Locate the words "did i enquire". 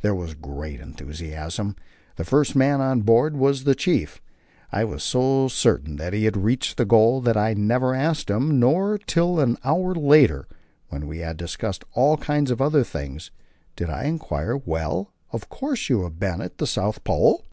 13.76-14.56